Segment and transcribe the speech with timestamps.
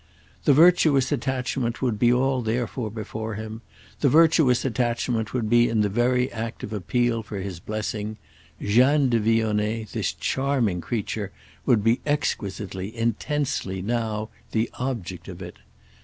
[0.45, 3.61] The virtuous attachment would be all there before him;
[3.99, 8.17] the virtuous attachment would be in the very act of appeal for his blessing;
[8.59, 11.31] Jeanne de Vionnet, this charming creature,
[11.67, 15.57] would be exquisitely, intensely now—the object of it.